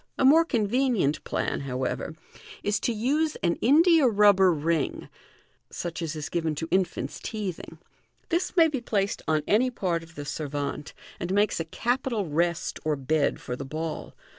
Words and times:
A 0.17 0.25
more 0.25 0.43
convenient 0.43 1.23
plan, 1.25 1.59
however, 1.59 2.15
is 2.63 2.79
to 2.79 2.91
use 2.91 3.35
an 3.43 3.53
india 3.57 4.07
rubber 4.07 4.51
ring 4.51 5.09
(such 5.69 6.01
as 6.01 6.15
is 6.15 6.27
given 6.27 6.55
to 6.55 6.67
infanta 6.71 7.21
teething). 7.21 7.77
This 8.29 8.55
may 8.57 8.67
be 8.67 8.81
placed 8.81 9.21
on 9.27 9.43
any 9.47 9.69
part 9.69 10.01
of 10.01 10.15
the 10.15 10.25
servante, 10.25 10.93
and 11.19 11.31
makes 11.31 11.59
a 11.59 11.65
capital 11.65 12.25
rest 12.27 12.79
or 12.83 12.95
bed 12.95 13.39
for 13.39 13.55
the 13.55 13.63
ball. 13.63 14.15